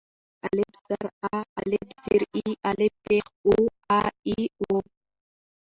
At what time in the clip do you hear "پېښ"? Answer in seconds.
3.05-3.25